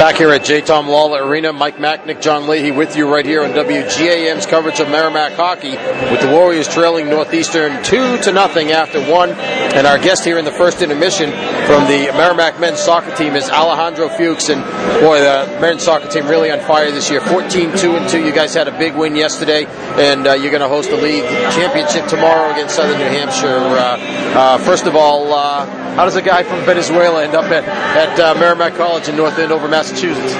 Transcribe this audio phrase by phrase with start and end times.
[0.00, 0.62] Back here at J.
[0.62, 4.88] Thom Lawler Arena, Mike Macknick, John Leahy with you right here on WGAM's coverage of
[4.88, 5.72] Merrimack hockey
[6.10, 9.28] with the Warriors trailing Northeastern two to nothing after one.
[9.28, 11.28] And our guest here in the first intermission
[11.66, 14.48] from the Merrimack men's soccer team is Alejandro Fuchs.
[14.48, 14.64] And
[15.02, 17.20] boy, the men's soccer team really on fire this year.
[17.20, 18.24] 14-2 and 2.
[18.24, 21.24] You guys had a big win yesterday, and uh, you're going to host the league
[21.52, 23.58] championship tomorrow against Southern New Hampshire.
[23.58, 23.98] Uh,
[24.34, 28.18] uh, first of all, uh, how does a guy from Venezuela end up at, at
[28.18, 30.32] uh, Merrimack College in North Andover, Massachusetts?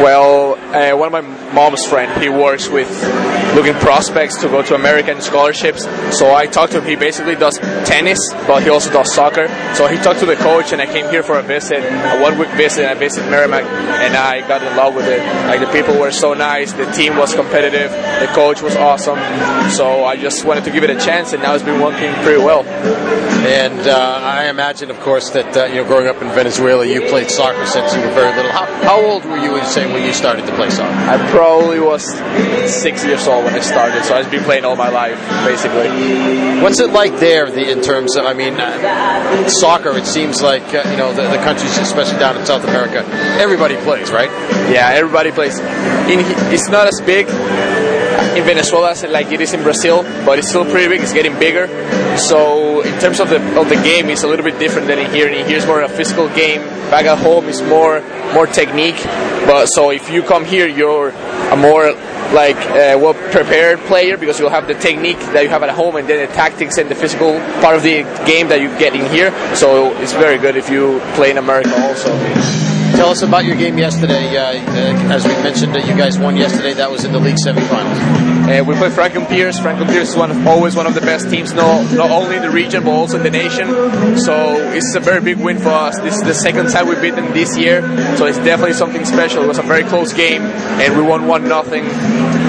[0.00, 2.88] Well, uh, one of my mom's friend, he works with
[3.54, 5.84] looking prospects to go to American scholarships.
[6.16, 6.88] So I talked to him.
[6.88, 9.48] He basically does tennis, but he also does soccer.
[9.74, 12.38] So he talked to the coach, and I came here for a visit, a one
[12.38, 12.84] week visit.
[12.84, 15.20] and I visited Merrimack, and I got in love with it.
[15.46, 19.18] Like the people were so nice, the team was competitive, the coach was awesome.
[19.72, 22.42] So I just wanted to give it a chance, and now it's been working pretty
[22.42, 22.64] well.
[22.64, 27.02] And uh, I imagine, of course, that uh, you know, growing up in Venezuela, you
[27.08, 28.52] played soccer since you were very little.
[28.52, 30.94] How, how old were you, say, when you started to play soccer?
[30.94, 32.04] I probably was
[32.70, 35.90] six years old when I started, so I've been playing all my life, basically.
[36.62, 39.96] What's it like there, the, in terms of, I mean, uh, soccer?
[39.96, 43.04] It seems like uh, you know the, the countries, especially down in South America,
[43.38, 44.30] everybody plays, right?
[44.70, 45.58] Yeah, everybody plays.
[45.58, 46.20] In,
[46.52, 47.26] it's not as big
[48.36, 51.00] in Venezuela like it is in Brazil, but it's still pretty big.
[51.00, 51.66] It's getting bigger.
[52.18, 55.10] So in terms of the of the game, it's a little bit different than in
[55.10, 55.28] here.
[55.28, 56.60] In here, it's more a physical game.
[56.90, 58.00] Back at home, it's more
[58.32, 59.00] more technique.
[59.46, 61.92] But so if you come here, you're a more
[62.32, 65.96] like uh, well prepared player because you'll have the technique that you have at home
[65.96, 69.04] and then the tactics and the physical part of the game that you get in
[69.10, 69.30] here.
[69.54, 72.71] So it's very good if you play in America also.
[72.96, 74.36] Tell us about your game yesterday.
[74.36, 76.74] Uh, uh, as we mentioned, you guys won yesterday.
[76.74, 78.31] That was in the league semifinals.
[78.42, 79.60] Uh, we played Franklin Pierce.
[79.60, 82.42] Franklin Pierce is one of, always one of the best teams, not, not only in
[82.42, 83.68] the region but also in the nation.
[84.18, 84.34] So
[84.72, 86.00] it's a very big win for us.
[86.00, 87.82] This is the second time we beat them this year,
[88.16, 89.44] so it's definitely something special.
[89.44, 91.84] It was a very close game, and we won one nothing.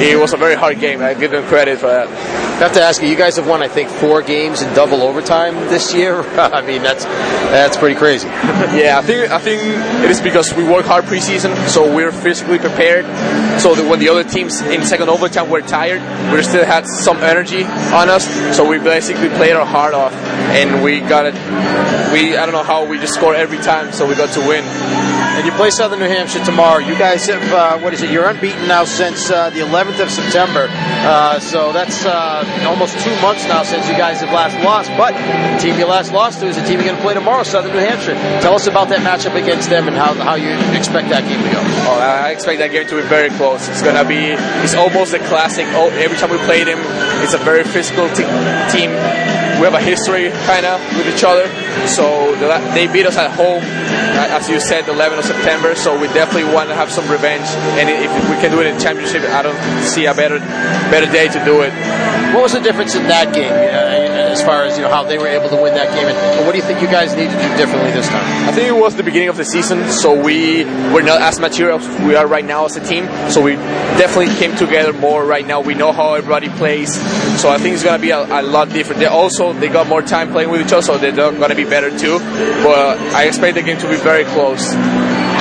[0.02, 1.02] It was a very hard game.
[1.02, 2.08] I give them credit for that.
[2.08, 3.08] I have to ask you.
[3.08, 6.22] You guys have won, I think, four games in double overtime this year.
[6.40, 8.28] I mean, that's that's pretty crazy.
[8.28, 9.62] yeah, I think I think
[10.04, 13.06] it is because we work hard preseason, so we're physically prepared.
[13.60, 17.18] So that when the other teams in second overtime were tired, we still had some
[17.18, 18.26] energy on us.
[18.56, 21.34] So we basically played our heart off, and we got it.
[22.14, 24.64] We I don't know how we just score every time, so we got to win.
[25.34, 26.78] And you play Southern New Hampshire tomorrow.
[26.78, 28.12] You guys have uh, what is it?
[28.12, 30.68] You're unbeaten now since uh, the 11th of September.
[30.70, 34.92] Uh, so that's uh, almost two months now since you guys have last lost.
[34.96, 37.42] But the team you last lost to is the team you're going to play tomorrow,
[37.42, 38.14] Southern New Hampshire.
[38.42, 41.50] Tell us about that matchup against them and how, how you expect that game to
[41.50, 41.60] go.
[41.90, 43.68] Oh, I expect that game to be very close.
[43.70, 44.38] It's going to be.
[44.62, 45.66] It's almost a classic.
[45.70, 46.78] Oh, every time we play them,
[47.26, 48.30] it's a very physical te-
[48.70, 48.94] team
[49.64, 51.48] we have a history kind of with each other.
[51.88, 52.36] So
[52.76, 55.74] they beat us at home, as you said, the 11th of September.
[55.76, 57.48] So we definitely want to have some revenge.
[57.80, 60.40] And if we can do it in championship, I don't see a better
[60.92, 61.72] better day to do it.
[62.34, 65.20] What was the difference in that game, uh, as far as you know how they
[65.20, 66.08] were able to win that game?
[66.08, 68.50] And what do you think you guys need to do differently this time?
[68.50, 71.72] I think it was the beginning of the season, so we were not as mature
[71.72, 73.06] as we are right now as a team.
[73.30, 73.54] So we
[74.02, 75.62] definitely came together more right now.
[75.62, 76.92] We know how everybody plays,
[77.40, 79.00] so I think it's going to be a, a lot different.
[79.00, 81.66] They also they got more time playing with each other, so they're going to be
[81.66, 82.20] better too.
[82.64, 84.74] But I expect the game to be very close.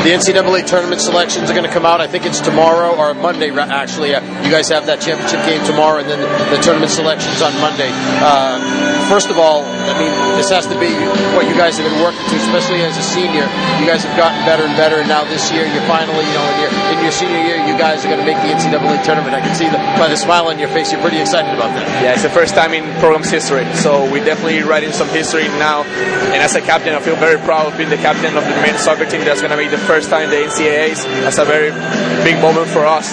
[0.02, 2.00] The NCAA tournament selections are going to come out.
[2.00, 4.08] I think it's tomorrow or Monday, actually.
[4.10, 7.86] You guys have that championship game tomorrow, and then the, the tournament selections on Monday.
[8.18, 8.58] Uh,
[9.12, 10.08] first of all, I mean,
[10.40, 10.88] this has to be
[11.36, 13.44] what you guys have been working to, especially as a senior.
[13.76, 16.48] You guys have gotten better and better, and now this year, you're finally, you know,
[16.48, 19.36] in your, in your senior year, you guys are going to make the NCAA tournament.
[19.36, 21.84] I can see the, by the smile on your face, you're pretty excited about that.
[22.00, 25.84] Yeah, it's the first time in program's history, so we're definitely writing some history now.
[26.32, 28.80] And as a captain, I feel very proud of being the captain of the men's
[28.80, 31.04] soccer team that's going to make the first time in the NCAAs.
[31.20, 31.68] That's a very
[32.24, 33.12] big moment for us,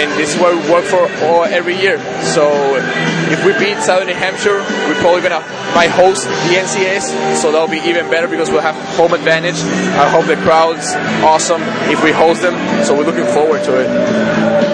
[0.00, 2.00] and this is what we work for all, every year.
[2.24, 2.80] So
[3.28, 5.42] if we beat Southern New Hampshire, we're probably gonna
[5.74, 9.58] might host the NCAAs, so that'll be even better because we'll have home advantage.
[9.98, 10.94] I hope the crowd's
[11.26, 13.88] awesome if we host them, so we're looking forward to it.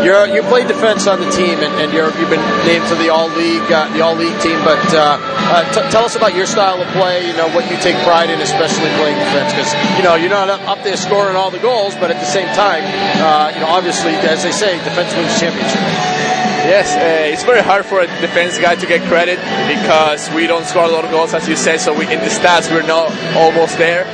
[0.04, 3.08] You're, you play defense on the team, and, and you have been named to the
[3.08, 4.58] all league uh, the all league team.
[4.66, 7.26] But uh, uh, t- tell us about your style of play.
[7.26, 10.50] You know what you take pride in, especially playing defense, because you know you're not
[10.50, 12.82] up there scoring all the goals, but at the same time,
[13.22, 16.21] uh, you know obviously, as they say, defense wins championship.
[16.62, 20.64] Yes, uh, it's very hard for a defense guy to get credit because we don't
[20.64, 21.80] score a lot of goals, as you said.
[21.80, 24.04] So we, in the stats, we're not almost there.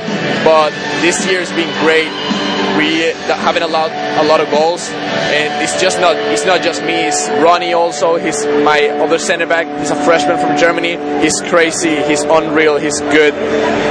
[0.43, 2.09] But this year's been great
[2.79, 3.91] we haven't allowed
[4.23, 7.07] a lot of goals, and it's just not it's not just me.
[7.09, 8.15] It's Ronnie also.
[8.15, 9.67] He's my other center back.
[9.79, 10.95] He's a freshman from Germany.
[11.21, 12.01] He's crazy.
[12.03, 12.77] He's unreal.
[12.77, 13.33] He's good.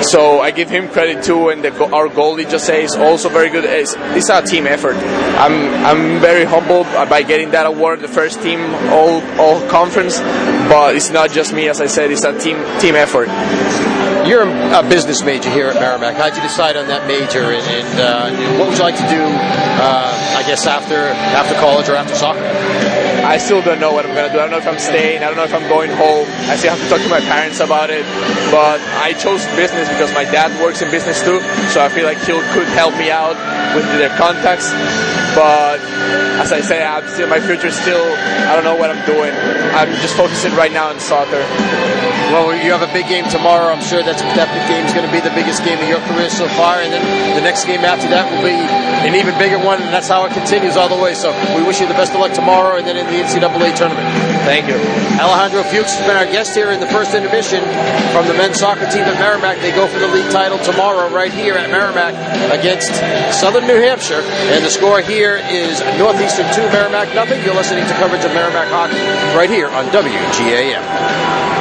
[0.05, 1.51] So I give him credit too.
[1.51, 3.65] And the, our goalie Jose is also very good.
[3.65, 4.97] It's, it's a team effort.
[5.45, 10.19] I'm I'm very humbled by getting that award, the first team all all conference.
[10.73, 12.11] But it's not just me, as I said.
[12.11, 13.29] It's a team team effort.
[14.29, 16.21] You're a business major here at Merrimack.
[16.21, 18.29] How'd you decide on that major, and, and uh,
[18.61, 19.25] what would you like to do?
[19.25, 21.01] Uh, I guess after
[21.33, 22.45] after college or after soccer.
[23.25, 24.37] I still don't know what I'm gonna do.
[24.37, 25.25] I don't know if I'm staying.
[25.25, 26.29] I don't know if I'm going home.
[26.45, 28.05] I still have to talk to my parents about it.
[28.53, 31.41] But I chose business because my dad works in business too,
[31.73, 33.33] so I feel like he could help me out
[33.73, 34.69] with their contacts.
[35.33, 35.81] But
[36.37, 37.73] as I say, I'm still my future.
[37.73, 38.13] Still,
[38.45, 39.33] I don't know what I'm doing.
[39.73, 41.41] I'm just focusing right now on soccer.
[42.29, 43.73] Well, you have a big game tomorrow.
[43.73, 46.29] I'm sure that's, that game is going to be the biggest game of your career
[46.29, 47.01] so far, and then
[47.33, 50.37] the next game after that will be an even bigger one, and that's how it
[50.37, 51.17] continues all the way.
[51.17, 54.05] So we wish you the best of luck tomorrow, and then in the NCAA tournament.
[54.45, 54.77] Thank you.
[55.17, 57.65] Alejandro Fuchs has been our guest here in the first intermission
[58.13, 59.65] from the men's soccer team at Merrimack.
[59.65, 62.13] They go for the league title tomorrow right here at Merrimack
[62.53, 62.93] against
[63.33, 64.21] Southern New Hampshire,
[64.53, 67.41] and the score here is Northeastern 2, Merrimack nothing.
[67.41, 69.01] You're listening to coverage of Merrimack hockey
[69.33, 71.58] right here on WGAM.